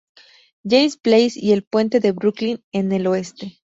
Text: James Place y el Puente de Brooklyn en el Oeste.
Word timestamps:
James 0.63 0.97
Place 0.97 1.33
y 1.37 1.51
el 1.51 1.61
Puente 1.63 1.99
de 1.99 2.11
Brooklyn 2.11 2.63
en 2.71 2.91
el 2.91 3.05
Oeste. 3.05 3.59